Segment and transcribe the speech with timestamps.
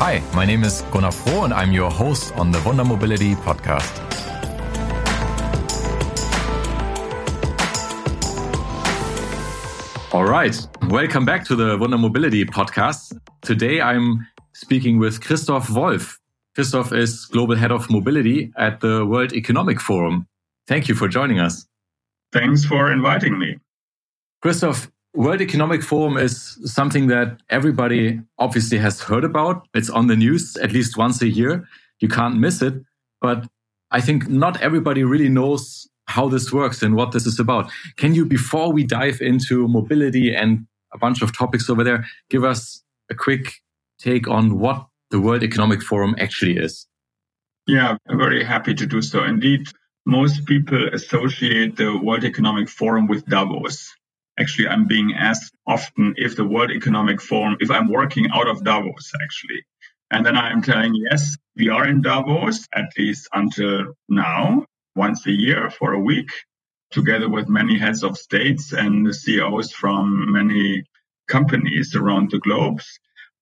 [0.00, 3.92] Hi, my name is Gunnar Froh and I'm your host on the Wunder Mobility podcast.
[10.14, 10.56] All right,
[10.88, 13.12] welcome back to the Wunder Mobility podcast.
[13.42, 16.18] Today I'm speaking with Christoph Wolff.
[16.54, 20.26] Christoph is Global Head of Mobility at the World Economic Forum.
[20.66, 21.66] Thank you for joining us.
[22.32, 23.58] Thanks for inviting me.
[24.40, 29.66] Christoph, World Economic Forum is something that everybody obviously has heard about.
[29.74, 31.66] It's on the news at least once a year.
[31.98, 32.74] You can't miss it.
[33.20, 33.48] But
[33.90, 37.70] I think not everybody really knows how this works and what this is about.
[37.96, 42.44] Can you, before we dive into mobility and a bunch of topics over there, give
[42.44, 43.54] us a quick
[43.98, 46.86] take on what the World Economic Forum actually is?
[47.66, 49.24] Yeah, I'm very happy to do so.
[49.24, 49.66] Indeed,
[50.06, 53.92] most people associate the World Economic Forum with Davos
[54.40, 58.64] actually I'm being asked often if the World Economic Forum, if I'm working out of
[58.64, 59.64] Davos actually.
[60.10, 64.64] And then I'm telling, yes, we are in Davos, at least until now,
[64.96, 66.30] once a year for a week,
[66.90, 70.84] together with many heads of states and the CEOs from many
[71.28, 72.80] companies around the globe.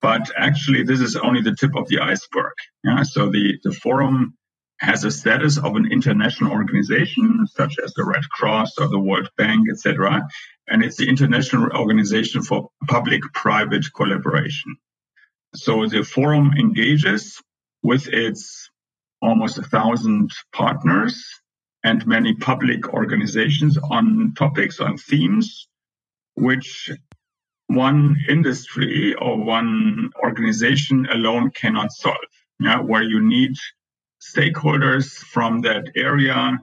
[0.02, 2.52] But actually, this is only the tip of the iceberg.
[2.84, 3.02] Yeah?
[3.02, 4.34] So the, the forum
[4.78, 9.28] has a status of an international organization, such as the Red Cross or the World
[9.36, 10.28] Bank, etc.
[10.68, 14.76] And it's the International Organization for Public-Private Collaboration.
[15.54, 17.40] So the forum engages
[17.82, 18.70] with its
[19.22, 21.24] almost a thousand partners
[21.84, 25.68] and many public organizations on topics, on themes,
[26.34, 26.90] which
[27.68, 32.16] one industry or one organization alone cannot solve.
[32.60, 33.54] Yeah, where you need
[34.20, 36.58] stakeholders from that area,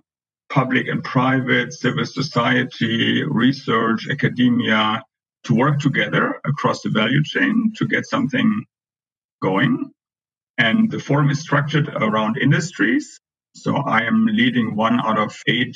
[0.56, 5.04] public and private, civil society, research, academia,
[5.44, 8.64] to work together across the value chain to get something
[9.42, 9.92] going.
[10.58, 13.20] And the forum is structured around industries.
[13.54, 15.76] So I am leading one out of eight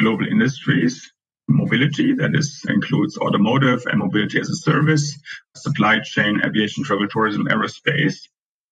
[0.00, 1.12] global industries.
[1.48, 5.16] Mobility, that is, includes automotive and mobility as a service,
[5.54, 8.16] supply chain, aviation, travel, tourism, aerospace,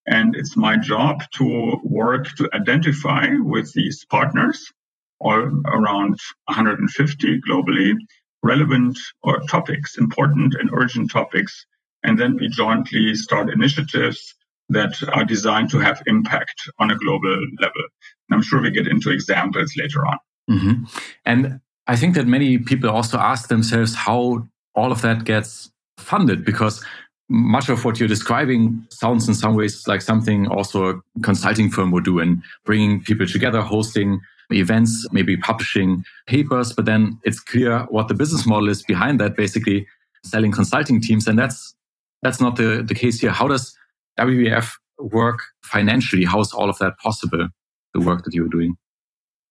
[0.09, 4.73] and it's my job to work to identify with these partners,
[5.21, 7.95] all around 150 globally,
[8.43, 11.67] relevant or topics, important and urgent topics.
[12.05, 14.35] And then we jointly start initiatives
[14.69, 17.83] that are designed to have impact on a global level.
[18.29, 20.19] And I'm sure we get into examples later on.
[20.51, 20.85] Mm-hmm.
[21.25, 26.45] And I think that many people also ask themselves how all of that gets funded
[26.45, 26.85] because
[27.31, 31.91] much of what you're describing sounds in some ways like something also a consulting firm
[31.91, 36.73] would do and bringing people together, hosting events, maybe publishing papers.
[36.73, 39.87] But then it's clear what the business model is behind that, basically
[40.25, 41.27] selling consulting teams.
[41.27, 41.75] And that's,
[42.23, 43.31] that's not the, the case here.
[43.31, 43.77] How does
[44.19, 46.25] WEF work financially?
[46.25, 47.49] How is all of that possible?
[47.95, 48.77] The work that you're doing?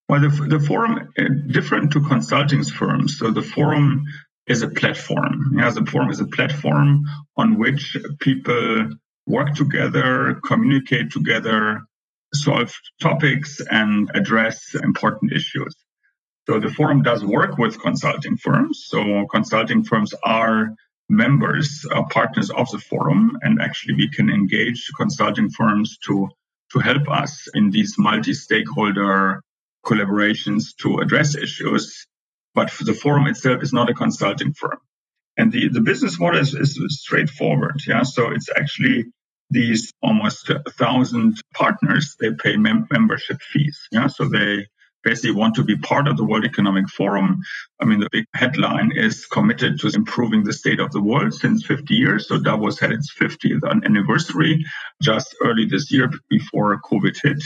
[0.10, 3.18] Well, the, the forum, uh, different to consulting firms.
[3.18, 4.06] So the forum
[4.48, 5.56] is a platform.
[5.58, 7.04] Yeah, the forum is a platform
[7.36, 8.90] on which people
[9.26, 11.82] work together, communicate together,
[12.34, 15.76] solve topics, and address important issues.
[16.48, 18.86] So the forum does work with consulting firms.
[18.88, 20.74] So consulting firms are
[21.10, 26.30] members, uh, partners of the forum, and actually we can engage consulting firms to
[26.74, 29.42] to help us in these multi-stakeholder
[29.86, 32.06] collaborations to address issues
[32.58, 34.80] but the forum itself is not a consulting firm.
[35.38, 37.82] And the, the business model is, is straightforward.
[37.88, 38.02] Yeah.
[38.02, 39.06] So it's actually
[39.50, 43.80] these almost a thousand partners, they pay mem- membership fees.
[43.92, 44.08] Yeah.
[44.08, 44.68] So they
[45.04, 47.42] basically want to be part of the World Economic Forum.
[47.80, 51.66] I mean, the big headline is committed to improving the state of the world since
[51.66, 52.28] 50 years.
[52.28, 54.66] So Davos had its 50th anniversary
[55.02, 57.42] just early this year before COVID hit.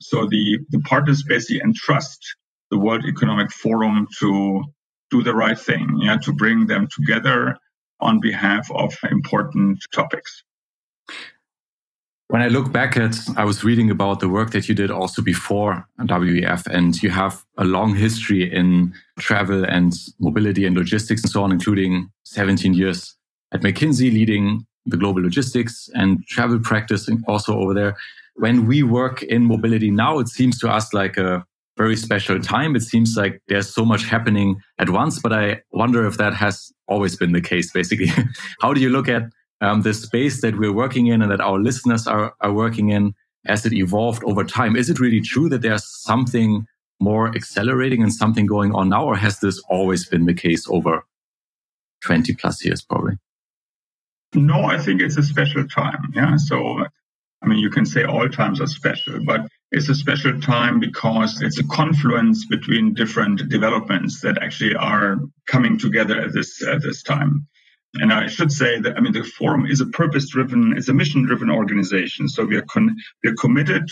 [0.00, 2.36] So the, the partners basically entrust
[2.70, 4.64] the World Economic Forum to
[5.10, 7.58] do the right thing, yeah, to bring them together
[8.00, 10.42] on behalf of important topics.
[12.28, 15.22] When I look back at, I was reading about the work that you did also
[15.22, 21.30] before WEF, and you have a long history in travel and mobility and logistics and
[21.30, 23.14] so on, including 17 years
[23.52, 27.96] at McKinsey, leading the global logistics and travel practice also over there.
[28.34, 31.44] When we work in mobility now, it seems to us like a
[31.76, 32.74] very special time.
[32.74, 36.72] It seems like there's so much happening at once, but I wonder if that has
[36.88, 38.10] always been the case, basically.
[38.60, 39.24] How do you look at
[39.60, 43.14] um, the space that we're working in and that our listeners are, are working in
[43.46, 44.76] as it evolved over time?
[44.76, 46.66] Is it really true that there's something
[47.00, 51.04] more accelerating and something going on now, or has this always been the case over
[52.04, 53.14] 20 plus years, probably?
[54.34, 56.12] No, I think it's a special time.
[56.14, 56.36] Yeah.
[56.36, 56.84] So
[57.42, 61.42] I mean, you can say all times are special, but it's a special time because
[61.42, 67.02] it's a confluence between different developments that actually are coming together at this at this
[67.02, 67.46] time.
[68.00, 71.50] And I should say that I mean the forum is a purpose-driven, it's a mission-driven
[71.50, 72.28] organization.
[72.28, 73.88] So we are con- we are committed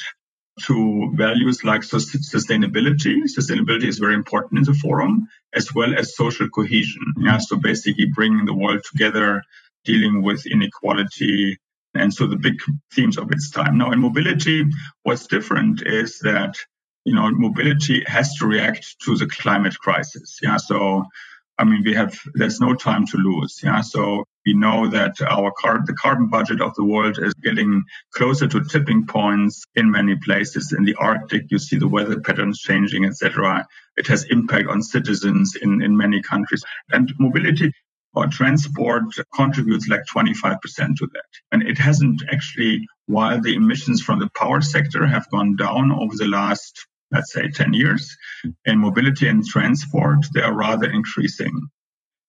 [0.67, 3.23] to values like sustainability.
[3.25, 7.03] Sustainability is very important in the forum, as well as social cohesion.
[7.19, 9.43] Yeah, so basically bringing the world together,
[9.85, 11.59] dealing with inequality,
[11.95, 12.61] and so the big
[12.93, 13.79] themes of its time.
[13.79, 14.65] Now, in mobility,
[15.03, 16.57] what's different is that
[17.05, 20.39] you know mobility has to react to the climate crisis.
[20.41, 21.05] Yeah, so
[21.59, 23.61] I mean, we have, there's no time to lose.
[23.63, 23.81] Yeah.
[23.81, 27.83] So we know that our car, the carbon budget of the world is getting
[28.15, 30.75] closer to tipping points in many places.
[30.77, 33.67] In the Arctic, you see the weather patterns changing, etc.
[33.97, 37.73] It has impact on citizens in, in many countries and mobility
[38.15, 39.05] or transport
[39.35, 40.59] contributes like 25%
[40.97, 41.25] to that.
[41.53, 46.15] And it hasn't actually, while the emissions from the power sector have gone down over
[46.17, 48.17] the last let's say 10 years.
[48.65, 51.61] In mobility and transport, they are rather increasing.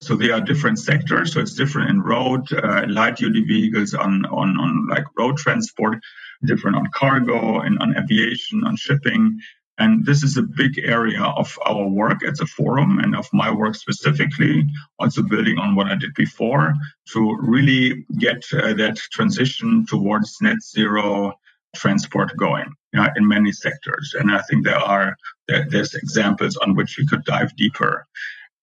[0.02, 1.34] So they are different sectors.
[1.34, 6.00] So it's different in road, uh, light duty vehicles on, on, on like road transport,
[6.44, 9.40] different on cargo and on aviation, on shipping.
[9.78, 13.52] And this is a big area of our work at the forum and of my
[13.52, 14.66] work specifically,
[15.00, 16.74] also building on what I did before
[17.12, 21.34] to really get uh, that transition towards net zero
[21.76, 24.16] transport going uh, in many sectors.
[24.18, 25.16] And I think there are
[25.48, 28.06] there, there's examples on which we could dive deeper.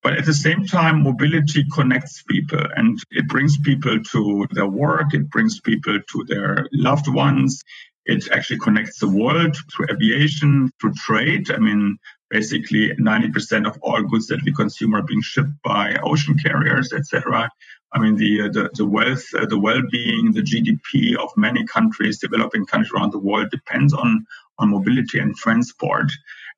[0.03, 5.15] But at the same time, mobility connects people and it brings people to their work.
[5.15, 7.63] It brings people to their loved ones.
[8.05, 11.53] It actually connects the world through aviation, through trade.
[11.53, 11.99] I mean,
[12.31, 17.49] basically 90% of all goods that we consume are being shipped by ocean carriers, etc.
[17.95, 22.19] I mean, the, uh, the, the wealth, uh, the well-being, the GDP of many countries,
[22.19, 24.27] developing countries around the world depends on,
[24.59, 26.11] on mobility and transport.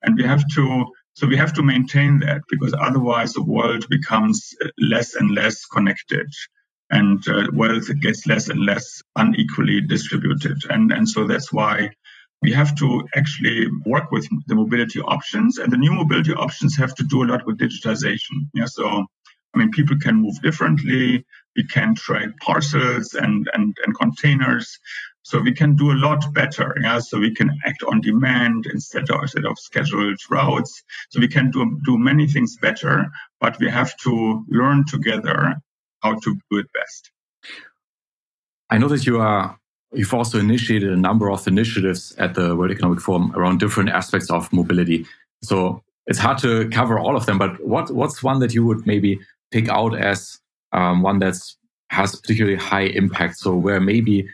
[0.03, 4.53] And we have to, so we have to maintain that because otherwise the world becomes
[4.63, 6.27] uh, less and less connected
[6.91, 7.23] and
[7.53, 10.57] wealth gets less and less unequally distributed.
[10.69, 11.89] And, and so that's why
[12.41, 16.93] we have to actually work with the mobility options and the new mobility options have
[16.95, 18.49] to do a lot with digitization.
[18.53, 18.65] Yeah.
[18.65, 19.05] So
[19.55, 21.25] I mean, people can move differently.
[21.55, 24.77] We can trade parcels and, and, and containers.
[25.23, 26.75] So we can do a lot better.
[26.81, 26.99] Yeah.
[26.99, 30.83] So we can act on demand instead of, instead of scheduled routes.
[31.09, 33.07] So we can do, do many things better,
[33.39, 35.55] but we have to learn together
[36.01, 37.11] how to do it best.
[38.69, 39.57] I know that you are
[39.95, 44.29] You've also initiated a number of initiatives at the World Economic Forum around different aspects
[44.29, 45.05] of mobility.
[45.41, 48.85] So it's hard to cover all of them, but what, what's one that you would
[48.85, 49.19] maybe
[49.51, 50.39] pick out as
[50.71, 51.57] um, one that's
[51.89, 53.37] has particularly high impact.
[53.37, 54.27] So where maybe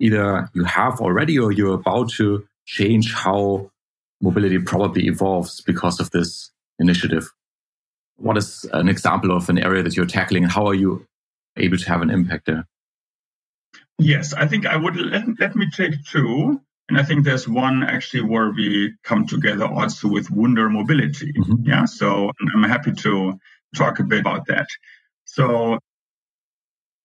[0.00, 3.70] either you have already or you're about to change how
[4.20, 7.30] mobility probably evolves because of this initiative.
[8.16, 11.06] What is an example of an area that you're tackling and how are you
[11.56, 12.66] able to have an impact there?
[13.98, 16.60] Yes, I think I would let, let me take two.
[16.88, 21.32] And I think there's one actually where we come together also with Wunder Mobility.
[21.32, 21.66] Mm-hmm.
[21.66, 21.84] Yeah.
[21.86, 23.38] So I'm happy to
[23.74, 24.66] talk a bit about that.
[25.24, 25.78] So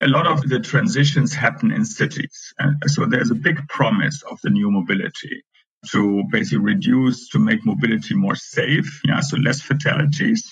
[0.02, 2.54] a lot of the transitions happen in cities.
[2.88, 5.44] So there's a big promise of the new mobility
[5.92, 9.02] to basically reduce, to make mobility more safe.
[9.06, 10.44] Yeah, so less fatalities,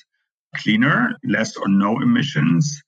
[0.56, 2.82] cleaner, less or no emissions,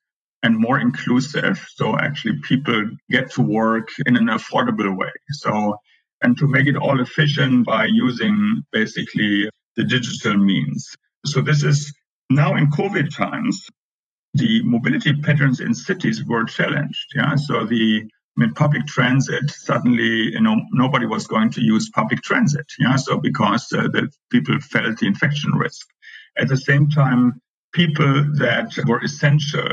[0.43, 1.65] and more inclusive.
[1.75, 5.11] So actually people get to work in an affordable way.
[5.31, 5.77] So,
[6.21, 10.95] and to make it all efficient by using basically the digital means.
[11.25, 11.93] So this is
[12.29, 13.67] now in COVID times,
[14.33, 17.07] the mobility patterns in cities were challenged.
[17.15, 17.35] Yeah.
[17.35, 18.03] So the
[18.37, 22.65] I mean, public transit suddenly, you know, nobody was going to use public transit.
[22.77, 22.95] Yeah.
[22.95, 25.85] So because uh, the people felt the infection risk.
[26.37, 27.41] At the same time,
[27.73, 29.67] people that were essential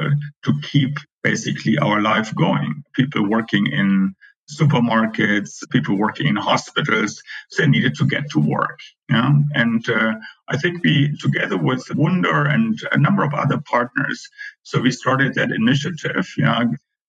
[0.44, 4.14] to keep basically our life going, people working in
[4.50, 7.22] supermarkets, people working in hospitals,
[7.56, 8.78] they needed to get to work.
[9.10, 9.32] Yeah?
[9.54, 10.14] And uh,
[10.48, 14.28] I think we, together with Wunder and a number of other partners,
[14.62, 16.64] so we started that initiative, yeah,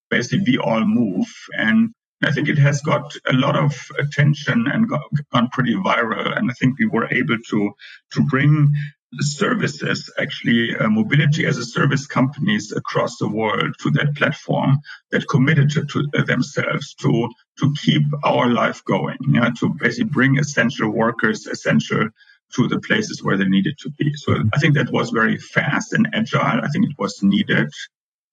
[0.09, 1.27] basically We All Move.
[1.57, 5.01] And I think it has got a lot of attention and got,
[5.31, 6.35] gone pretty viral.
[6.35, 7.71] And I think we were able to,
[8.13, 8.75] to bring
[9.19, 14.77] services, actually uh, mobility as a service companies across the world to that platform
[15.11, 19.17] that committed to, to uh, themselves to to keep our life going,
[19.59, 22.09] to basically bring essential workers, essential
[22.55, 24.13] to the places where they needed to be.
[24.15, 26.61] So I think that was very fast and agile.
[26.63, 27.69] I think it was needed.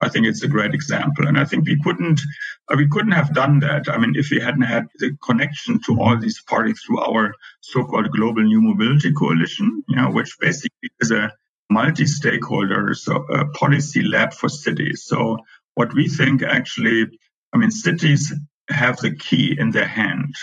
[0.00, 1.26] I think it's a great example.
[1.26, 2.20] And I think we couldn't,
[2.68, 3.88] uh, we couldn't have done that.
[3.88, 8.10] I mean, if we hadn't had the connection to all these parties through our so-called
[8.10, 11.32] Global New Mobility Coalition, you know, which basically is a
[11.70, 15.04] multi-stakeholder so a policy lab for cities.
[15.06, 15.38] So
[15.74, 17.06] what we think actually,
[17.52, 18.32] I mean, cities
[18.68, 20.34] have the key in their hand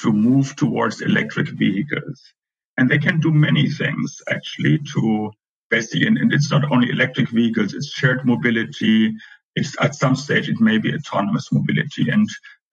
[0.00, 2.22] to move towards electric vehicles.
[2.76, 5.30] And they can do many things actually to
[5.72, 9.12] basically, and, and it's not only electric vehicles, it's shared mobility.
[9.56, 12.04] It's at some stage, it may be autonomous mobility.
[12.14, 12.28] And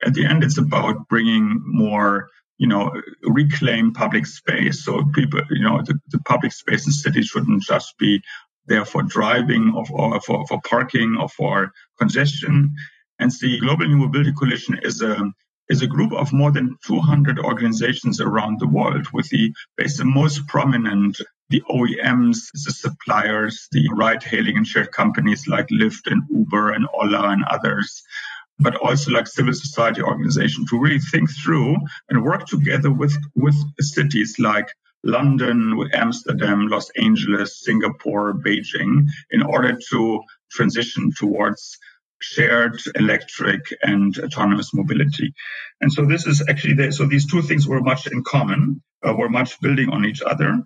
[0.05, 2.83] at the end, it's about bringing more, you know,
[3.23, 4.83] reclaim public space.
[4.85, 8.21] So people, you know, the, the public space in cities shouldn't just be
[8.67, 12.75] there for driving or, or for, for parking or for congestion.
[13.17, 15.15] And the Global New Mobility Coalition is a
[15.69, 20.47] is a group of more than 200 organizations around the world with the, the most
[20.47, 26.71] prominent the OEMs, the suppliers, the ride hailing and shared companies like Lyft and Uber
[26.71, 28.03] and Ola and others,
[28.59, 31.75] but also like civil society organizations to really think through
[32.09, 34.67] and work together with, with cities like
[35.03, 40.21] London, Amsterdam, Los Angeles, Singapore, Beijing, in order to
[40.51, 41.77] transition towards
[42.21, 45.33] shared electric and autonomous mobility.
[45.81, 49.13] And so this is actually the, so these two things were much in common, uh,
[49.13, 50.61] were much building on each other.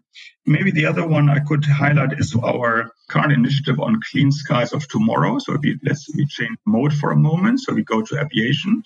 [0.46, 4.88] Maybe the other one I could highlight is our current initiative on clean skies of
[4.88, 5.38] tomorrow.
[5.40, 7.60] So we, let's we change mode for a moment.
[7.62, 8.84] So we go to aviation.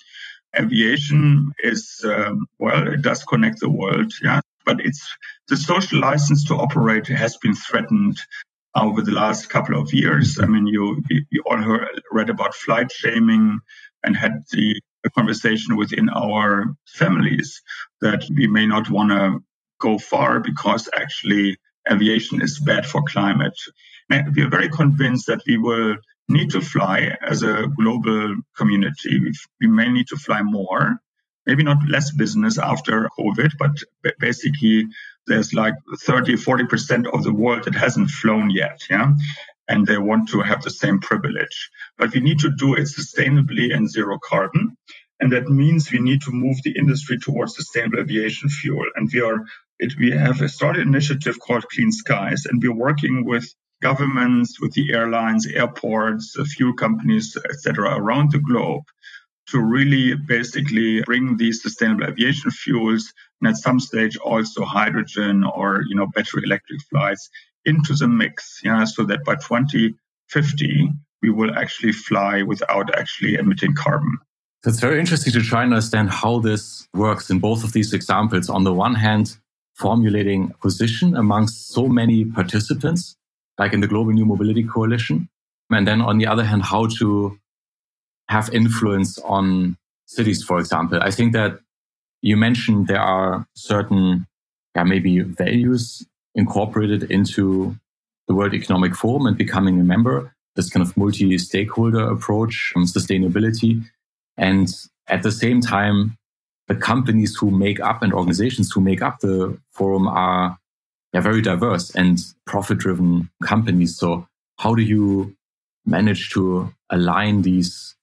[0.58, 5.08] Aviation is um, well, it does connect the world, yeah, but it's
[5.50, 8.18] the social license to operate has been threatened
[8.86, 10.40] over the last couple of years.
[10.40, 13.60] I mean, you, you all heard, read about flight shaming
[14.04, 14.80] and had the
[15.16, 17.62] conversation within our families
[18.02, 19.40] that we may not want to
[19.80, 21.58] go far because actually
[21.90, 23.58] aviation is bad for climate.
[24.10, 25.96] And we are very convinced that we will
[26.30, 29.20] need to fly as a global community.
[29.20, 31.00] We, we may need to fly more,
[31.48, 33.72] maybe not less business after COVID, but
[34.20, 34.86] basically
[35.28, 38.82] there's like 30, 40% of the world that hasn't flown yet.
[38.90, 39.14] Yeah.
[39.70, 41.70] And they want to have the same privilege.
[41.98, 44.78] But we need to do it sustainably and zero carbon.
[45.20, 48.86] And that means we need to move the industry towards sustainable aviation fuel.
[48.96, 49.44] And we are,
[49.80, 53.52] it, we have a started initiative called Clean Skies, and we're working with
[53.82, 58.84] governments, with the airlines, airports, fuel companies, etc., around the globe
[59.48, 65.84] to really basically bring these sustainable aviation fuels and at some stage also hydrogen or
[65.88, 67.30] you know battery electric flights
[67.66, 70.90] into the mix yeah so that by 2050
[71.22, 74.20] we will actually fly without actually emitting carbon.
[74.64, 77.94] So it's very interesting to try and understand how this works in both of these
[77.94, 78.50] examples.
[78.50, 79.38] On the one hand
[79.76, 83.16] formulating a position amongst so many participants
[83.60, 85.30] like in the global new mobility coalition
[85.70, 87.38] and then on the other hand how to
[88.30, 91.00] have influence on cities, for example.
[91.02, 91.60] I think that
[92.22, 94.26] you mentioned there are certain,
[94.76, 96.06] yeah, maybe values
[96.36, 97.76] incorporated into
[98.28, 102.84] the World Economic Forum and becoming a member, this kind of multi stakeholder approach on
[102.84, 103.84] sustainability.
[104.38, 104.68] And
[105.08, 106.18] at the same time,
[106.68, 110.58] the companies who make up and organizations who make up the forum are
[111.14, 113.98] yeah, very diverse and profit driven companies.
[113.98, 115.36] So how do you
[115.86, 117.96] manage to align these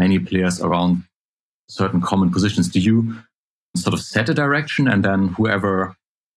[0.00, 1.04] many players around
[1.68, 2.68] certain common positions.
[2.68, 3.16] Do you
[3.76, 5.94] sort of set a direction and then whoever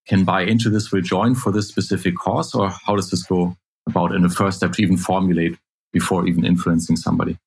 [0.07, 2.53] can buy into this will join for this specific cause?
[2.53, 3.55] Or how does this go
[3.87, 5.57] about in the first step to even formulate
[5.91, 7.37] before even influencing somebody?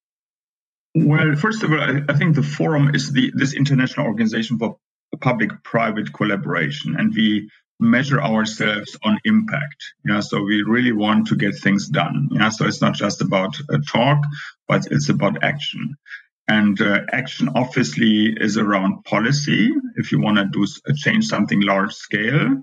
[0.94, 4.78] Well, first of all, I, think the forum is the this international organization for
[5.20, 9.95] public-private collaboration, and we measure ourselves on impact.
[10.04, 12.28] Yeah, so we really want to get things done.
[12.33, 14.18] Yeah, so it's not just about a talk,
[14.68, 15.97] but it's about action.
[16.49, 19.73] And uh, action obviously is around policy.
[19.97, 22.62] If you want to do change something large scale,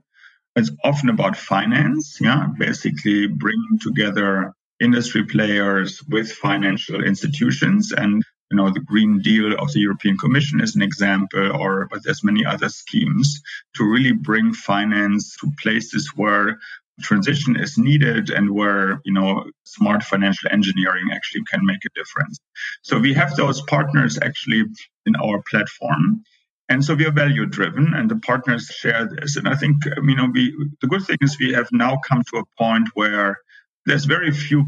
[0.56, 2.18] it's often about finance.
[2.22, 9.54] Yeah, basically bringing together industry players with financial institutions and you know, the Green Deal
[9.54, 13.42] of the European Commission is an example, or but there's many other schemes
[13.76, 16.60] to really bring finance to places where
[17.02, 22.38] transition is needed and where you know smart financial engineering actually can make a difference.
[22.84, 24.66] So we have those partners actually
[25.08, 26.24] in our platform
[26.70, 29.36] and so we are value driven and the partners share this.
[29.36, 30.44] And i think you know we
[30.80, 33.40] the good thing is we have now come to a point where
[33.88, 34.68] there's very few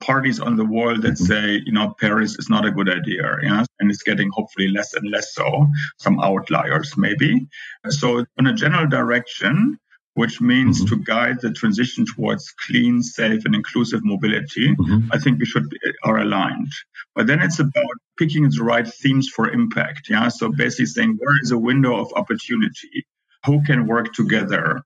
[0.00, 3.64] parties on the world that say, you know, Paris is not a good idea, yeah,
[3.80, 5.66] and it's getting hopefully less and less so.
[5.98, 7.48] Some outliers, maybe.
[7.88, 9.78] So, in a general direction,
[10.16, 10.96] which means mm-hmm.
[10.96, 15.08] to guide the transition towards clean, safe, and inclusive mobility, mm-hmm.
[15.12, 16.72] I think we should be, are aligned.
[17.14, 20.08] But then it's about picking the right themes for impact.
[20.08, 20.28] Yeah.
[20.28, 23.06] So basically saying where is a window of opportunity?
[23.44, 24.82] Who can work together?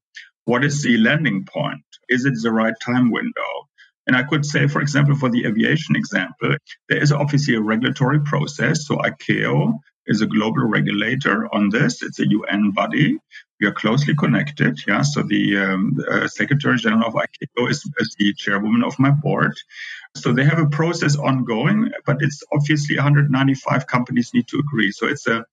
[0.46, 1.84] What is the landing point?
[2.08, 3.68] Is it the right time window?
[4.10, 6.56] And I could say, for example, for the aviation example,
[6.88, 8.84] there is obviously a regulatory process.
[8.84, 12.02] So ICAO is a global regulator on this.
[12.02, 13.18] It's a UN body.
[13.60, 14.80] We are closely connected.
[14.84, 15.02] Yeah.
[15.02, 19.54] So the um, uh, Secretary General of ICAO is, is the chairwoman of my board.
[20.16, 24.90] So they have a process ongoing, but it's obviously 195 companies need to agree.
[24.90, 25.44] So it's a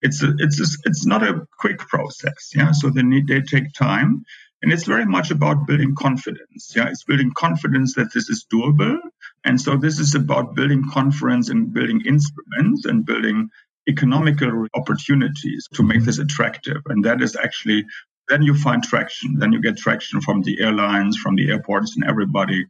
[0.00, 2.52] it's a, it's a, it's not a quick process.
[2.54, 2.72] Yeah.
[2.72, 4.24] So they need they take time.
[4.62, 6.72] And it's very much about building confidence.
[6.74, 8.98] Yeah, it's building confidence that this is doable.
[9.44, 13.50] And so this is about building confidence and building instruments and building
[13.88, 16.82] economical opportunities to make this attractive.
[16.86, 17.84] And that is actually,
[18.28, 19.38] then you find traction.
[19.38, 22.66] Then you get traction from the airlines, from the airports, and everybody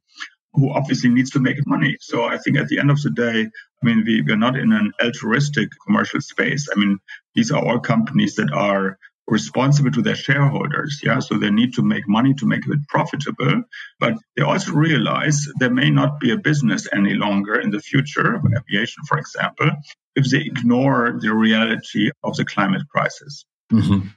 [0.52, 1.96] who obviously needs to make money.
[2.00, 4.72] So I think at the end of the day, I mean, we, we're not in
[4.72, 6.68] an altruistic commercial space.
[6.74, 6.98] I mean,
[7.34, 11.00] these are all companies that are responsible to their shareholders.
[11.02, 11.18] Yeah.
[11.18, 13.64] So they need to make money to make it profitable.
[13.98, 18.36] But they also realize there may not be a business any longer in the future,
[18.36, 19.70] aviation, for example,
[20.14, 23.44] if they ignore the reality of the climate crisis.
[23.72, 24.08] Mm-hmm.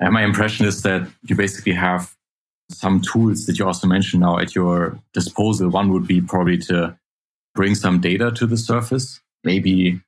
[0.00, 2.14] And my impression is that you basically have
[2.70, 5.68] some tools that you also mentioned now at your disposal.
[5.68, 6.98] One would be probably to
[7.54, 10.00] bring some data to the surface, maybe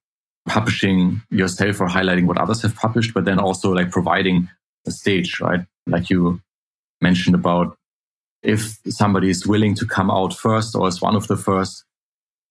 [0.47, 4.49] publishing yourself or highlighting what others have published, but then also like providing
[4.87, 5.61] a stage, right?
[5.87, 6.41] Like you
[7.01, 7.77] mentioned about
[8.43, 11.85] if somebody is willing to come out first or is one of the first,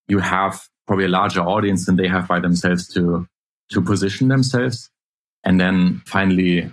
[0.08, 3.28] you have probably a larger audience than they have by themselves to
[3.72, 4.90] to position themselves,
[5.44, 6.70] and then finally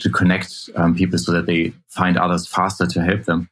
[0.00, 3.48] to connect um, people so that they find others faster to help them.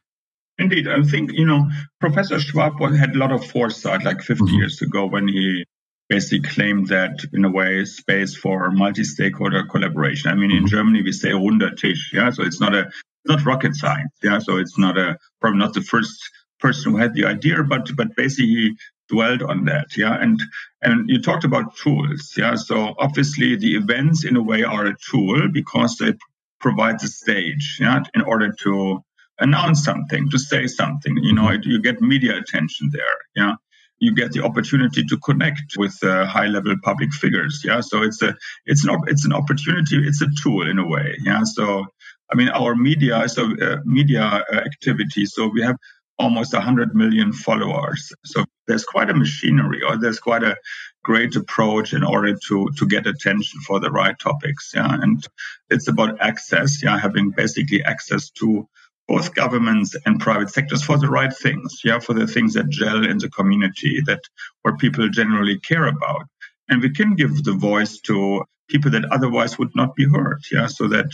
[0.57, 1.69] Indeed, I think you know
[1.99, 4.55] Professor Schwab had a lot of foresight, like 50 mm-hmm.
[4.55, 5.65] years ago, when he
[6.09, 10.31] basically claimed that in a way space for multi-stakeholder collaboration.
[10.31, 10.65] I mean, in mm-hmm.
[10.65, 12.31] Germany we say runder Tisch, yeah.
[12.31, 12.91] So it's not a
[13.25, 14.39] not rocket science, yeah.
[14.39, 16.19] So it's not a probably not the first
[16.59, 20.17] person who had the idea, but but basically he dwelled on that, yeah.
[20.19, 20.41] And
[20.81, 22.55] and you talked about tools, yeah.
[22.55, 26.15] So obviously the events in a way are a tool because they
[26.59, 29.03] provide the stage, yeah, in order to
[29.39, 31.17] announce something, to say something.
[31.17, 31.69] You know, mm-hmm.
[31.69, 33.53] you get media attention there, yeah
[33.99, 37.81] you get the opportunity to connect with uh, high level public figures yeah?
[37.81, 38.35] So it's a
[38.65, 41.43] it's an it's an opportunity it's a tool in a way yeah?
[41.43, 41.85] So
[42.31, 45.77] i mean our media so uh, media activity so we have
[46.19, 48.11] almost 100 million followers.
[48.25, 50.57] So there's quite a machinery or there's quite a
[51.03, 54.97] great approach in order to to get attention for the right topics yeah?
[55.01, 55.25] And
[55.69, 56.99] it's about access yeah?
[56.99, 58.67] Having basically access to
[59.09, 63.05] both governments and private sectors for the right things, yeah, for the things that gel
[63.05, 64.21] in the community, that
[64.63, 66.27] where people generally care about.
[66.69, 70.67] And we can give the voice to people that otherwise would not be heard, yeah,
[70.67, 71.07] so that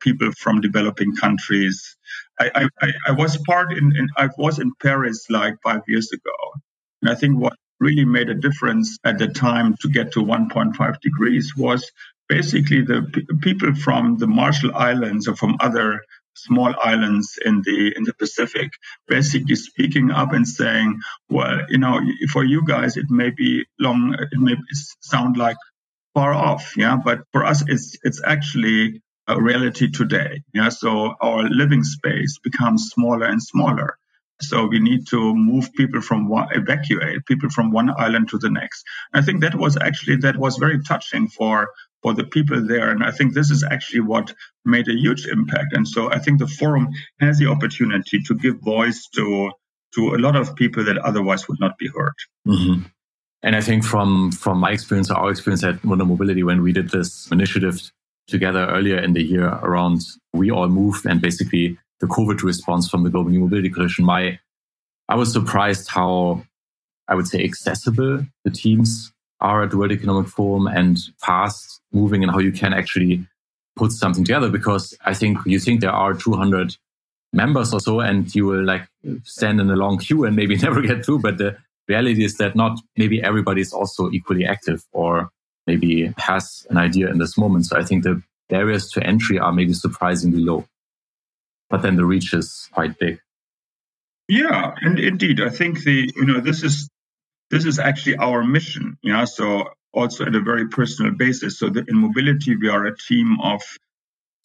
[0.00, 1.96] people from developing countries.
[2.40, 6.38] I, I, I was part in, in I was in Paris like five years ago,
[7.02, 11.00] and I think what really made a difference at the time to get to 1.5
[11.02, 11.90] degrees was
[12.28, 16.02] basically the p- people from the Marshall Islands or from other
[16.34, 18.72] small islands in the in the Pacific,
[19.08, 22.00] basically speaking up and saying, well, you know,
[22.32, 24.56] for you guys it may be long, it may
[25.00, 25.56] sound like
[26.14, 30.68] far off, yeah, but for us it's it's actually a reality today, yeah.
[30.68, 33.96] So our living space becomes smaller and smaller.
[34.40, 38.50] So we need to move people from one, evacuate people from one island to the
[38.50, 38.84] next.
[39.12, 41.68] I think that was actually that was very touching for
[42.04, 42.90] for the people there.
[42.90, 44.32] And I think this is actually what
[44.66, 45.72] made a huge impact.
[45.72, 46.88] And so I think the forum
[47.18, 49.50] has the opportunity to give voice to
[49.94, 52.14] to a lot of people that otherwise would not be heard.
[52.46, 52.82] Mm-hmm.
[53.42, 56.72] And I think from from my experience or our experience at Wunder Mobility, when we
[56.72, 57.90] did this initiative
[58.28, 60.02] together earlier in the year around
[60.34, 64.38] We All Move and basically the COVID response from the Global New Mobility Coalition, my
[65.08, 66.44] I was surprised how
[67.08, 69.13] I would say accessible the teams
[69.44, 73.26] are at World Economic Forum and fast moving and how you can actually
[73.76, 76.76] put something together because I think you think there are 200
[77.32, 78.88] members or so and you will like
[79.24, 81.18] stand in a long queue and maybe never get through.
[81.18, 85.28] But the reality is that not maybe everybody is also equally active or
[85.66, 87.66] maybe has an idea in this moment.
[87.66, 90.64] So I think the barriers to entry are maybe surprisingly low,
[91.68, 93.20] but then the reach is quite big.
[94.26, 96.88] Yeah, and indeed, I think the you know this is
[97.50, 98.98] this is actually our mission.
[99.02, 101.58] Yeah, so also at a very personal basis.
[101.58, 103.62] So that in mobility, we are a team of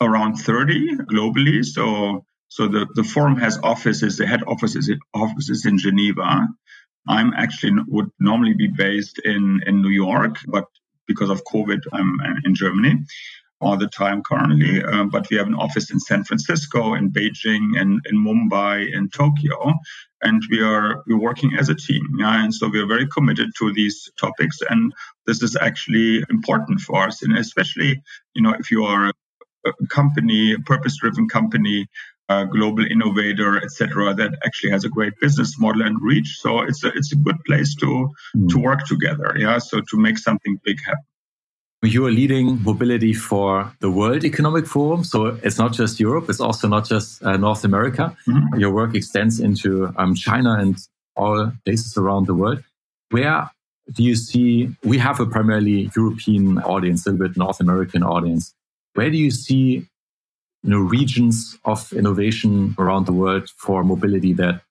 [0.02, 1.66] around 30 globally.
[1.66, 6.48] So, so the, the forum has offices, the head offices, offices in Geneva.
[7.08, 10.66] I'm actually would normally be based in, in New York, but
[11.08, 13.06] because of COVID, I'm in Germany
[13.62, 14.84] all the time currently.
[14.84, 19.10] Um, but we have an office in San Francisco, in Beijing, and in Mumbai, in
[19.10, 19.74] Tokyo,
[20.22, 22.04] and we are we're working as a team.
[22.18, 24.94] Yeah, and so we are very committed to these topics, and
[25.26, 28.02] this is actually important for us, and especially
[28.34, 29.12] you know if you are
[29.66, 31.88] a company, a purpose-driven company.
[32.32, 36.38] A global innovator, etc., that actually has a great business model and reach.
[36.38, 38.50] So it's a it's a good place to mm.
[38.50, 39.34] to work together.
[39.36, 41.06] Yeah, so to make something big happen.
[41.82, 45.06] You are leading mobility for the World Economic Forum.
[45.06, 48.18] So it's not just Europe, it's also not just uh, North America.
[48.28, 48.60] Mm-hmm.
[48.60, 50.78] Your work extends into um, China and
[51.16, 52.64] all places around the world.
[53.12, 53.50] Where
[53.94, 58.54] do you see, we have a primarily European audience, a little bit North American audience.
[58.94, 59.88] Where do you see
[60.64, 64.62] you know, regions of innovation around the world for mobility that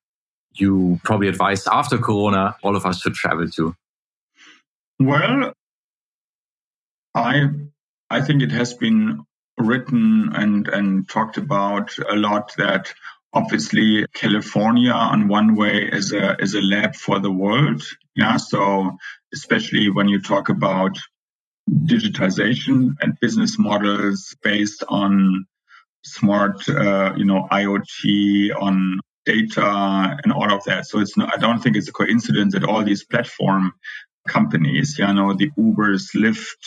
[0.53, 3.75] you probably advise after Corona, all of us should travel to?
[5.01, 5.53] Well,
[7.18, 7.48] I
[8.11, 9.24] I think it has been
[9.59, 12.92] written and and talked about a lot that
[13.33, 17.83] obviously California on one way is a is a lab for the world.
[18.14, 18.37] Yeah.
[18.37, 18.96] So
[19.35, 20.98] especially when you talk about
[21.70, 25.46] digitization and business models based on
[26.04, 30.87] smart, uh, you know, IoT, on data and all of that.
[30.87, 33.72] So it's not, I don't think it's a coincidence that all these platform
[34.26, 36.62] companies, you know, the Ubers, Lyft,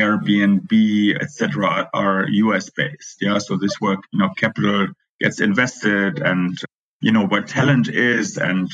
[0.00, 0.72] Airbnb,
[1.22, 3.16] etc., are US based.
[3.20, 4.88] Yeah, so this work, you know, capital
[5.20, 6.58] gets invested, and
[7.00, 8.68] you know where talent is, and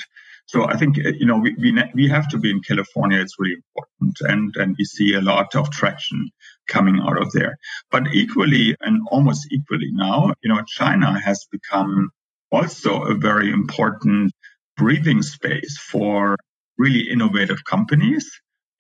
[0.47, 3.21] so I think you know we we, we have to be in California.
[3.21, 6.31] It's really important, and and we see a lot of traction
[6.69, 7.57] coming out of there.
[7.91, 12.11] But equally and almost equally now, you know, China has become
[12.53, 14.33] also a very important
[14.77, 16.37] breathing space for
[16.79, 18.31] really innovative companies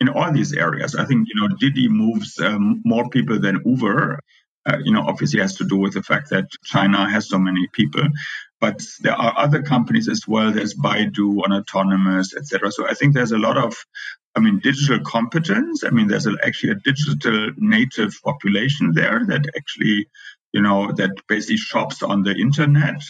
[0.00, 0.94] in all these areas.
[0.94, 4.20] I think, you know, Didi moves um, more people than Uber.
[4.66, 7.68] Uh, you know, obviously has to do with the fact that China has so many
[7.72, 8.02] people.
[8.60, 10.50] But there are other companies as well.
[10.50, 12.72] There's Baidu on autonomous, etc.
[12.72, 13.76] So I think there's a lot of,
[14.34, 15.84] I mean, digital competence.
[15.84, 20.08] I mean, there's actually a digital native population there that actually,
[20.52, 23.02] you know, that basically shops on the internet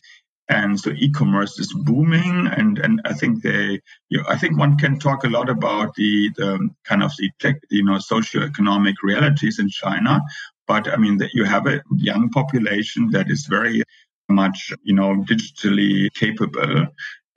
[0.49, 4.77] and so e-commerce is booming and and i think they you know, i think one
[4.79, 9.59] can talk a lot about the, the kind of the tech, you know socioeconomic realities
[9.59, 10.21] in china.
[10.67, 13.83] But i mean that you have a young population that is very
[14.29, 16.87] much you know digitally capable.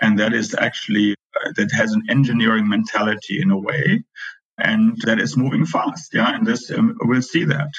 [0.02, 4.04] And that is actually uh, that has an engineering mentality in a way.
[4.58, 6.14] And that is moving fast.
[6.14, 7.70] Yeah and this um, we'll see that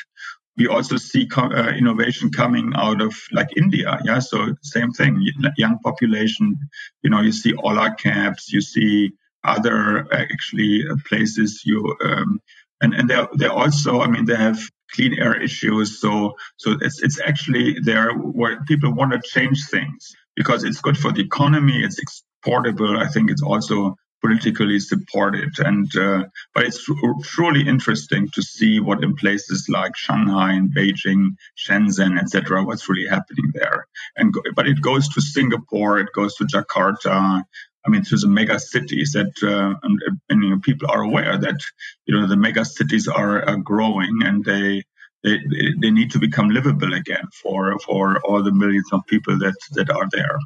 [0.56, 3.98] we also see co- uh, innovation coming out of like India.
[4.04, 5.20] Yeah, so same thing,
[5.56, 6.58] young population.
[7.02, 9.12] You know, you see Ola cabs, you see
[9.44, 11.62] other uh, actually uh, places.
[11.64, 12.40] You um,
[12.80, 14.58] and and they they also, I mean, they have
[14.94, 16.00] clean air issues.
[16.00, 20.98] So so it's it's actually there where people want to change things because it's good
[20.98, 21.82] for the economy.
[21.82, 22.98] It's exportable.
[22.98, 25.50] I think it's also politically supported.
[25.58, 26.84] And uh, but it's
[27.24, 33.08] truly interesting to see what in places like Shanghai and Beijing, Shenzhen, etc., what's really
[33.08, 33.86] happening there.
[34.16, 37.42] And but it goes to Singapore, it goes to Jakarta.
[37.86, 41.38] I mean, to the mega cities that, uh, and, and you know, people are aware
[41.38, 41.60] that
[42.04, 44.84] you know the mega cities are, are growing and they
[45.22, 45.38] they,
[45.80, 49.90] they need to become livable again for for all the millions of people that that
[49.90, 50.38] are there.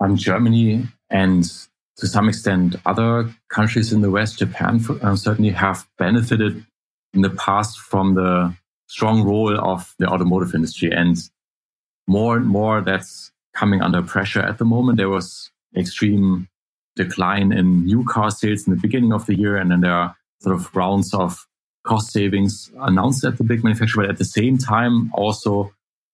[0.00, 1.44] Um, Germany and
[1.98, 6.64] to some extent, other countries in the West, Japan uh, certainly have benefited
[7.12, 8.54] in the past from the
[8.88, 10.90] strong role of the automotive industry.
[10.92, 11.16] And
[12.06, 14.98] more and more that's coming under pressure at the moment.
[14.98, 16.48] There was extreme
[16.96, 19.56] decline in new car sales in the beginning of the year.
[19.56, 21.46] And then there are sort of rounds of
[21.84, 24.04] cost savings announced at the big manufacturer.
[24.04, 25.72] But at the same time, also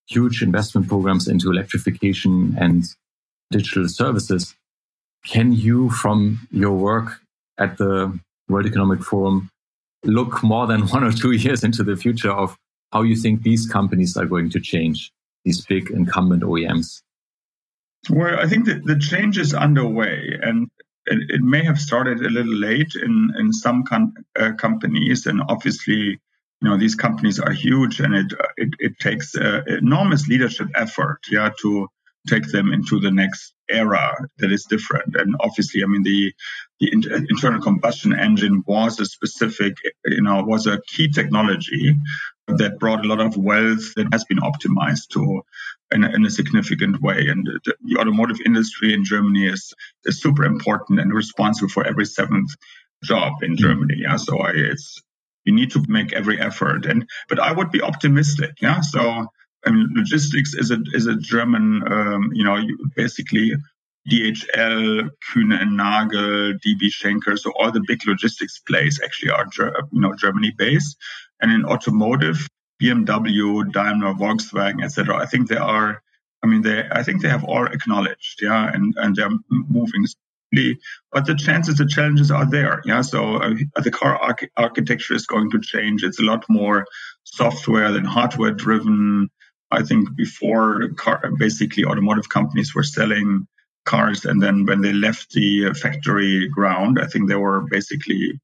[0.09, 2.85] huge investment programs into electrification and
[3.51, 4.55] digital services.
[5.27, 7.21] Can you, from your work
[7.59, 9.51] at the World Economic Forum,
[10.05, 12.57] look more than one or two years into the future of
[12.93, 15.13] how you think these companies are going to change,
[15.45, 17.03] these big incumbent OEMs?
[18.09, 20.69] Well, I think that the change is underway and
[21.07, 25.27] it, it may have started a little late in, in some com- uh, companies.
[25.27, 26.19] And obviously, you
[26.69, 31.51] know, these companies are huge and it, it, it takes uh, enormous leadership effort, yeah,
[31.61, 31.89] to
[32.27, 35.15] take them into the next era that is different.
[35.17, 36.33] And obviously, I mean, the
[36.81, 36.93] the
[37.29, 39.75] internal combustion engine was a specific,
[40.07, 41.95] you know, was a key technology
[42.49, 45.43] that brought a lot of wealth that has been optimized to
[45.93, 47.27] in a, in a significant way.
[47.29, 49.73] And the, the, automotive industry in Germany is,
[50.05, 52.51] is super important and responsible for every seventh
[53.05, 53.63] job in mm-hmm.
[53.63, 53.95] Germany.
[53.99, 55.03] Yeah, so I, it's
[55.45, 56.87] you need to make every effort.
[56.87, 58.57] And but I would be optimistic.
[58.61, 59.27] Yeah, so
[59.65, 61.83] I mean, logistics is a is a German.
[61.91, 62.59] Um, you know,
[62.97, 63.53] basically
[64.11, 69.47] DHL, Kühne and Nagel, DB Schenker, so all the big logistics plays actually are
[69.93, 70.97] you know Germany based.
[71.43, 72.47] And in automotive,
[72.83, 75.17] BMW, Daimler, Volkswagen, etc.
[75.17, 76.03] I think they are.
[76.43, 76.85] I mean, they.
[76.91, 80.07] I think they have all acknowledged, yeah, and and they're moving.
[81.13, 83.03] But the chances, the challenges are there, yeah.
[83.03, 86.03] So uh, the car arch- architecture is going to change.
[86.03, 86.87] It's a lot more
[87.25, 89.29] software than hardware driven.
[89.71, 93.47] I think before car, basically automotive companies were selling
[93.85, 98.41] cars, and then when they left the factory ground, I think they were basically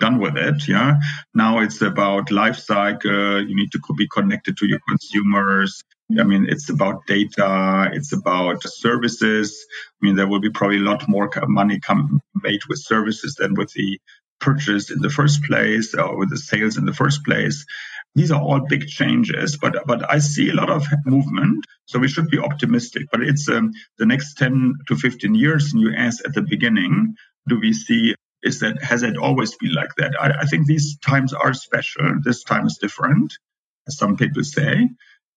[0.00, 0.66] done with it.
[0.66, 1.00] Yeah.
[1.34, 3.46] Now it's about life cycle.
[3.46, 5.82] You need to be connected to your consumers.
[6.18, 7.90] I mean, it's about data.
[7.92, 9.64] It's about services.
[10.02, 13.54] I mean, there will be probably a lot more money come made with services than
[13.54, 13.98] with the
[14.40, 17.64] purchase in the first place or with the sales in the first place.
[18.14, 22.08] These are all big changes, but but I see a lot of movement, so we
[22.08, 23.08] should be optimistic.
[23.10, 25.72] But it's um, the next 10 to 15 years.
[25.72, 27.14] And you asked at the beginning,
[27.48, 30.12] do we see is that has it always been like that?
[30.20, 32.18] I, I think these times are special.
[32.22, 33.32] This time is different,
[33.86, 34.88] as some people say.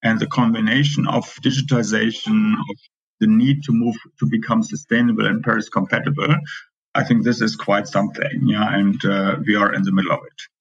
[0.03, 2.77] And the combination of digitization, of
[3.19, 6.35] the need to move to become sustainable and Paris compatible,
[6.93, 8.41] I think this is quite something.
[8.43, 10.54] Yeah, and uh, we are in the middle of it.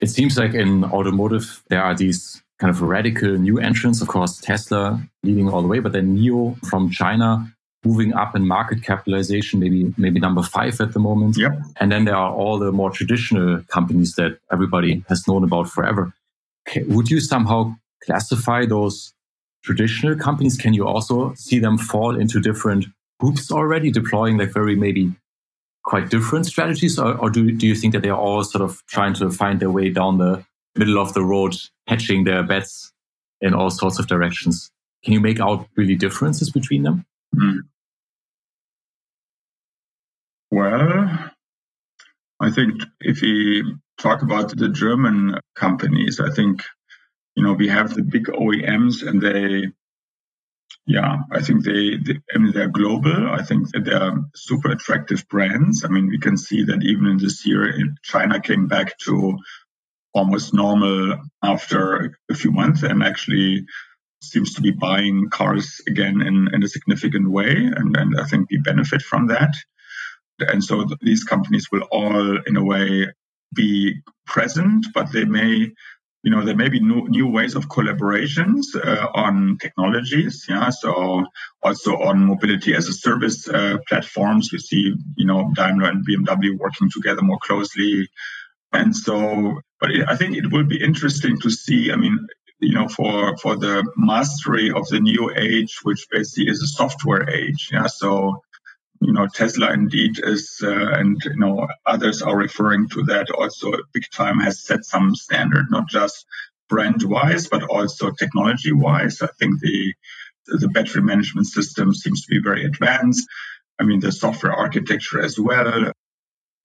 [0.00, 4.00] It seems like in automotive there are these kind of radical new entrants.
[4.00, 7.52] Of course, Tesla leading all the way, but then NIO from China
[7.84, 11.36] moving up in market capitalization, maybe maybe number five at the moment.
[11.38, 11.58] Yep.
[11.80, 16.12] And then there are all the more traditional companies that everybody has known about forever.
[16.76, 19.14] Would you somehow classify those
[19.62, 20.56] traditional companies?
[20.56, 22.86] Can you also see them fall into different
[23.20, 25.12] groups already, deploying like very maybe
[25.86, 28.84] quite different strategies, or, or do do you think that they are all sort of
[28.86, 30.44] trying to find their way down the
[30.76, 32.92] middle of the road, hedging their bets
[33.40, 34.70] in all sorts of directions?
[35.04, 37.06] Can you make out really differences between them?
[37.34, 37.60] Mm.
[40.50, 41.30] Well,
[42.40, 43.62] I think if we
[43.98, 46.62] talk about the German companies, I think,
[47.34, 49.72] you know, we have the big OEMs and they,
[50.86, 53.28] yeah, I think they, they I mean, they're global.
[53.30, 55.84] I think that they're super attractive brands.
[55.84, 57.72] I mean, we can see that even in this year,
[58.02, 59.38] China came back to
[60.14, 63.66] almost normal after a few months and actually
[64.22, 67.50] seems to be buying cars again in, in a significant way.
[67.50, 69.54] And, and I think we benefit from that.
[70.38, 73.08] And so th- these companies will all, in a way,
[73.54, 75.72] be present, but they may,
[76.26, 80.44] you know, there may be new, new ways of collaborations uh, on technologies.
[80.48, 80.70] Yeah.
[80.70, 81.24] So
[81.62, 86.58] also on mobility as a service uh, platforms, you see, you know, Daimler and BMW
[86.58, 88.08] working together more closely.
[88.72, 91.92] And so, but it, I think it will be interesting to see.
[91.92, 92.18] I mean,
[92.58, 97.30] you know, for for the mastery of the new age, which basically is a software
[97.30, 97.68] age.
[97.72, 97.86] Yeah.
[97.86, 98.42] So
[99.06, 103.72] you know, Tesla indeed is, uh, and you know, others are referring to that also
[103.92, 106.26] big time has set some standard, not just
[106.68, 109.22] brand wise, but also technology wise.
[109.22, 109.94] I think the,
[110.46, 113.28] the battery management system seems to be very advanced.
[113.78, 115.92] I mean, the software architecture as well.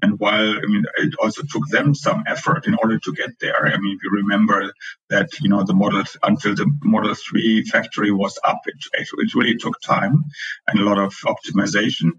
[0.02, 3.68] And while, I mean, it also took them some effort in order to get there.
[3.68, 4.74] I mean, if you remember
[5.10, 9.58] that, you know, the model until the Model 3 factory was up, it, it really
[9.58, 10.26] took time
[10.68, 12.12] and a lot of optimization.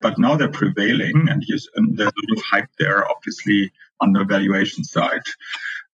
[0.00, 1.42] But now they're prevailing and,
[1.76, 5.22] and there's a lot of hype there, obviously, on the valuation side.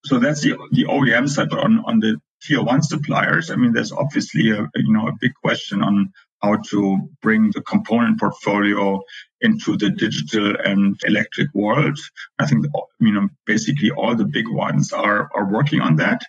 [0.04, 1.50] So that's the, the OEM side.
[1.50, 5.16] But on, on the tier one suppliers, I mean, there's obviously a, you know, a
[5.20, 9.00] big question on how to bring the component portfolio
[9.40, 11.98] into the digital and electric world.
[12.38, 12.66] I think,
[12.98, 16.22] you know, basically all the big ones are, are working on that.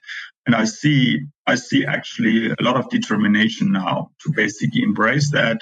[0.45, 5.61] And I see, I see actually a lot of determination now to basically embrace that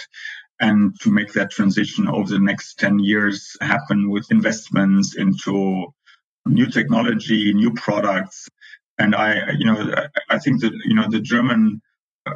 [0.59, 5.88] and to make that transition over the next 10 years happen with investments into
[6.45, 8.47] new technology, new products.
[8.97, 9.93] And I, you know,
[10.29, 11.81] I think that, you know, the German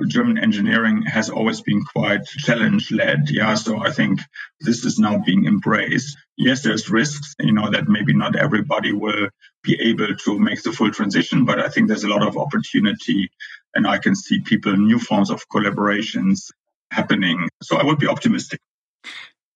[0.07, 3.29] German engineering has always been quite challenge led.
[3.29, 3.55] Yeah.
[3.55, 4.19] So I think
[4.61, 6.17] this is now being embraced.
[6.37, 9.29] Yes, there's risks, you know, that maybe not everybody will
[9.63, 13.29] be able to make the full transition, but I think there's a lot of opportunity
[13.75, 16.51] and I can see people, new forms of collaborations
[16.91, 17.49] happening.
[17.61, 18.59] So I would be optimistic.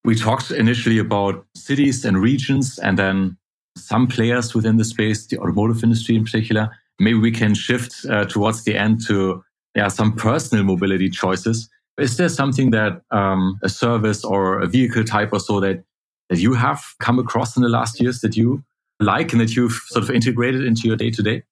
[0.03, 3.37] We talked initially about cities and regions and then
[3.75, 6.71] some players within the space, the automotive industry in particular.
[6.99, 9.43] maybe we can shift uh, towards the end to
[9.77, 11.69] yeah, some personal mobility choices.
[11.99, 15.83] Is there something that um, a service or a vehicle type or so that,
[16.29, 18.63] that you have come across in the last years that you
[18.99, 21.43] like and that you've sort of integrated into your day to day?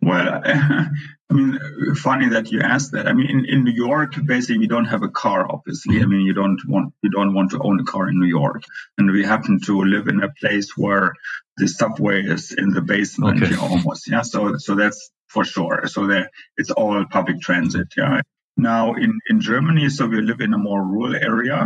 [0.00, 0.88] Well, I
[1.32, 1.58] mean,
[1.96, 3.08] funny that you asked that.
[3.08, 5.50] I mean, in, in New York, basically, we don't have a car.
[5.50, 6.10] Obviously, I mm-hmm.
[6.10, 8.62] mean, you don't want you don't want to own a car in New York,
[8.96, 11.14] and we happen to live in a place where
[11.56, 13.56] the subway is in the basement, okay.
[13.56, 14.08] almost.
[14.08, 15.82] Yeah, so so that's for sure.
[15.86, 17.88] So there, it's all public transit.
[17.96, 18.20] Yeah.
[18.56, 21.58] Now in in Germany, so we live in a more rural area,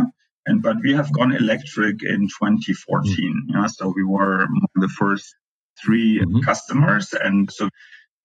[0.47, 3.13] and but we have gone electric in 2014.
[3.13, 3.55] Mm-hmm.
[3.55, 5.35] Yeah, so we were the first
[5.85, 6.39] 3 mm-hmm.
[6.49, 7.69] customers, and so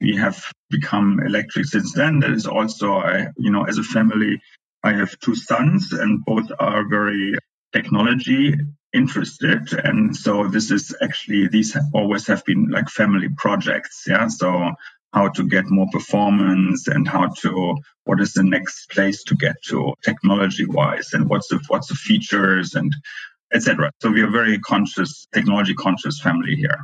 [0.01, 0.39] we have
[0.71, 2.21] become electric since then.
[2.21, 4.41] That is also, I, you know, as a family,
[4.83, 7.35] I have two sons, and both are very
[7.73, 8.55] technology
[8.95, 9.73] interested.
[9.73, 14.05] And so this is actually, these always have been like family projects.
[14.07, 14.29] Yeah.
[14.29, 14.71] So
[15.15, 19.55] how to get more performance and how to, what is the next place to get
[19.69, 22.93] to technology wise and what's the, what's the features and
[23.55, 23.93] etc.
[24.03, 26.81] So we are very conscious, technology conscious family here.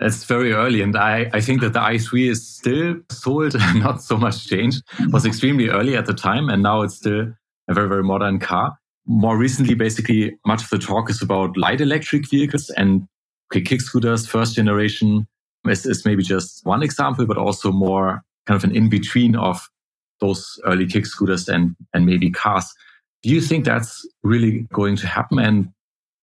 [0.00, 4.16] It's very early, and I, I think that the i3 is still sold, not so
[4.16, 4.82] much changed.
[4.98, 7.32] It was extremely early at the time, and now it's still
[7.68, 8.76] a very, very modern car.
[9.06, 13.06] More recently, basically, much of the talk is about light electric vehicles and
[13.52, 15.26] okay, kick scooters, first generation
[15.66, 19.68] is, is maybe just one example, but also more kind of an in between of
[20.20, 22.72] those early kick scooters and, and maybe cars.
[23.22, 25.38] Do you think that's really going to happen?
[25.38, 25.72] And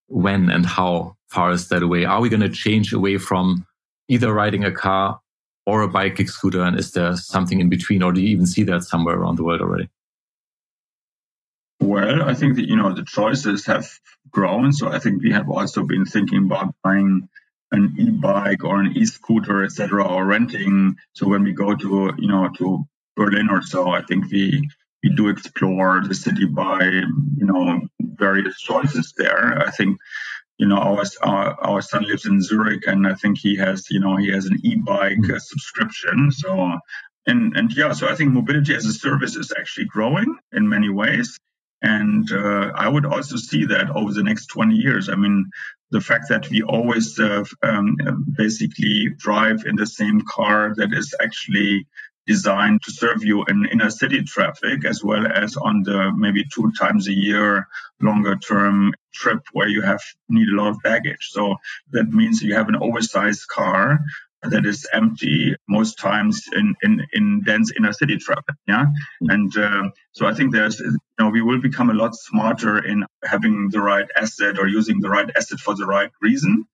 [0.07, 2.05] when and how far is that away?
[2.05, 3.65] Are we going to change away from
[4.07, 5.19] either riding a car
[5.65, 6.61] or a bike kick scooter?
[6.61, 9.43] And is there something in between, or do you even see that somewhere around the
[9.43, 9.89] world already?
[11.79, 13.89] Well, I think that, you know, the choices have
[14.29, 14.71] grown.
[14.71, 17.27] So I think we have also been thinking about buying
[17.71, 20.95] an e-bike or an e-scooter, etc., or renting.
[21.13, 24.69] So when we go to, you know, to Berlin or so, I think we
[25.03, 29.59] we do explore the city by, you know, various choices there.
[29.67, 29.97] I think
[30.61, 33.99] you know our, our, our son lives in Zurich and I think he has you
[33.99, 35.37] know he has an e-bike mm-hmm.
[35.37, 36.77] subscription so
[37.25, 40.89] and and yeah so I think mobility as a service is actually growing in many
[40.89, 41.39] ways
[41.81, 45.49] and uh, I would also see that over the next 20 years I mean
[45.91, 47.97] the fact that we always uh, um,
[48.37, 51.87] basically drive in the same car that is actually
[52.27, 56.71] designed to serve you in inner city traffic as well as on the maybe two
[56.79, 57.67] times a year
[58.01, 61.29] longer term trip where you have need a lot of baggage.
[61.31, 61.55] So
[61.91, 63.99] that means you have an oversized car
[64.43, 68.55] that is empty most times in, in, in dense inner city traffic.
[68.67, 68.85] Yeah.
[69.21, 73.05] And uh, so I think there's, you know, we will become a lot smarter in
[73.23, 76.65] having the right asset or using the right asset for the right reason.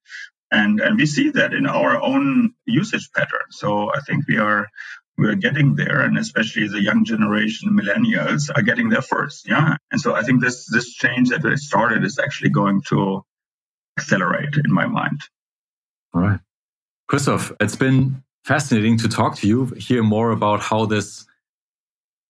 [0.50, 3.52] And, and we see that in our own usage pattern.
[3.52, 4.68] So I think we are
[5.18, 10.00] we're getting there and especially the young generation millennials are getting there first yeah and
[10.00, 13.24] so i think this this change that started is actually going to
[13.98, 15.20] accelerate in my mind
[16.14, 16.40] all right
[17.08, 21.26] christoph it's been fascinating to talk to you hear more about how this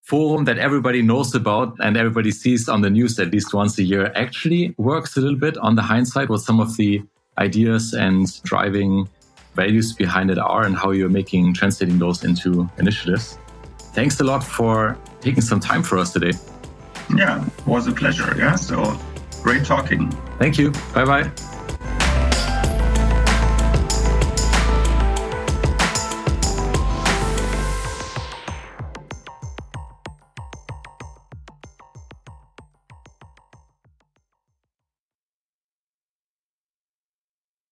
[0.01, 3.83] forum that everybody knows about and everybody sees on the news at least once a
[3.83, 7.03] year actually works a little bit on the hindsight what some of the
[7.37, 9.07] ideas and driving
[9.57, 13.37] values behind it are and how you're making translating those into initiatives.
[13.97, 16.33] Thanks a lot for taking some time for us today.
[17.15, 18.33] Yeah, it was a pleasure.
[18.37, 18.97] Yeah, so
[19.41, 20.11] great talking.
[20.39, 20.71] Thank you.
[20.93, 21.56] Bye bye.